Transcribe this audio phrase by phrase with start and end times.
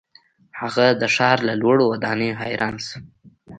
[0.59, 2.97] هغه د ښار له لوړو ودانیو حیران شو.